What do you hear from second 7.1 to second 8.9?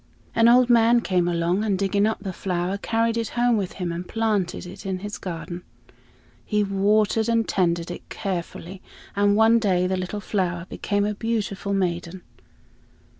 and tended it carefully,